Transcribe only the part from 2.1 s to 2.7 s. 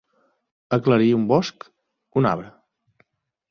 un arbre.